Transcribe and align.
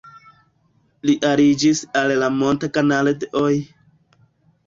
Li 1.09 1.15
aliĝis 1.31 1.81
al 2.01 2.13
la 2.23 2.29
"Montagnard"-oj. 2.37 3.53